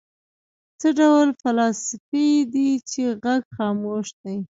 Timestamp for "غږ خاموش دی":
3.23-4.37